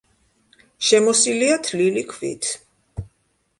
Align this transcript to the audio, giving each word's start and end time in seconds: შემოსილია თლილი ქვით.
შემოსილია 0.87 1.59
თლილი 1.69 2.05
ქვით. 2.15 2.51